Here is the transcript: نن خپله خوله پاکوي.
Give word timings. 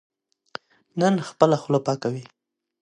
نن 0.99 1.13
خپله 1.29 1.55
خوله 1.61 1.79
پاکوي. 1.85 2.23